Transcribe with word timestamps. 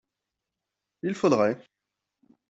il 1.03 1.13
faudrait. 1.13 1.63